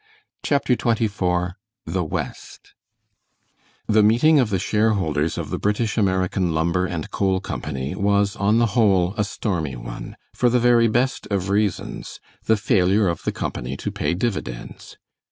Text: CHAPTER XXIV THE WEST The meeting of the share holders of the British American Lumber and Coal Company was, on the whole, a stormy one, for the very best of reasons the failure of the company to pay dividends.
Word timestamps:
CHAPTER 0.41 0.75
XXIV 0.75 1.53
THE 1.85 2.03
WEST 2.03 2.73
The 3.85 4.01
meeting 4.01 4.39
of 4.39 4.49
the 4.49 4.57
share 4.57 4.93
holders 4.93 5.37
of 5.37 5.51
the 5.51 5.59
British 5.59 5.95
American 5.95 6.55
Lumber 6.55 6.87
and 6.87 7.11
Coal 7.11 7.39
Company 7.39 7.93
was, 7.93 8.35
on 8.35 8.57
the 8.57 8.65
whole, 8.73 9.13
a 9.15 9.23
stormy 9.23 9.75
one, 9.75 10.15
for 10.33 10.49
the 10.49 10.59
very 10.59 10.87
best 10.87 11.27
of 11.29 11.49
reasons 11.49 12.19
the 12.45 12.57
failure 12.57 13.07
of 13.09 13.21
the 13.25 13.31
company 13.31 13.77
to 13.77 13.91
pay 13.91 14.15
dividends. 14.15 14.97